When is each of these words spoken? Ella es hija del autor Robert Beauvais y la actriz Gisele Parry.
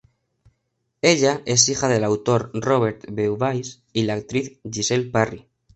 Ella 1.03 1.43
es 1.45 1.69
hija 1.69 1.87
del 1.87 2.03
autor 2.03 2.49
Robert 2.55 3.03
Beauvais 3.11 3.83
y 3.93 4.05
la 4.05 4.15
actriz 4.15 4.57
Gisele 4.63 5.11
Parry. 5.11 5.47